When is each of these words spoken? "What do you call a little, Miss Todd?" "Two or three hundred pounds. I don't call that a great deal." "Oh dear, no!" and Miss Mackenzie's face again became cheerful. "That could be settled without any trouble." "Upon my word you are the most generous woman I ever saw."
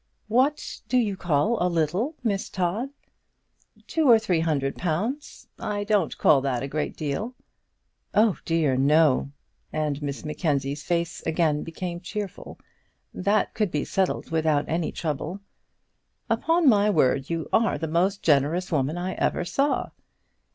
"What 0.29 0.81
do 0.89 0.97
you 0.97 1.15
call 1.15 1.61
a 1.61 1.69
little, 1.69 2.15
Miss 2.23 2.49
Todd?" 2.49 2.89
"Two 3.85 4.09
or 4.09 4.17
three 4.17 4.39
hundred 4.39 4.75
pounds. 4.75 5.45
I 5.59 5.83
don't 5.83 6.17
call 6.17 6.41
that 6.41 6.63
a 6.63 6.67
great 6.67 6.97
deal." 6.97 7.35
"Oh 8.15 8.37
dear, 8.43 8.75
no!" 8.75 9.29
and 9.71 10.01
Miss 10.01 10.25
Mackenzie's 10.25 10.81
face 10.81 11.21
again 11.27 11.61
became 11.61 11.99
cheerful. 11.99 12.57
"That 13.13 13.53
could 13.53 13.69
be 13.69 13.85
settled 13.85 14.31
without 14.31 14.67
any 14.67 14.91
trouble." 14.91 15.39
"Upon 16.31 16.67
my 16.67 16.89
word 16.89 17.29
you 17.29 17.47
are 17.53 17.77
the 17.77 17.87
most 17.87 18.23
generous 18.23 18.71
woman 18.71 18.97
I 18.97 19.13
ever 19.13 19.45
saw." 19.45 19.91